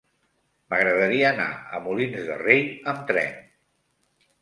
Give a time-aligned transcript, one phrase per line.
[0.73, 1.47] M'agradaria anar
[1.79, 3.41] a Molins de Rei amb tren.